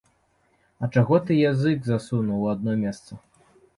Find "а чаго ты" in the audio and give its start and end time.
0.81-1.37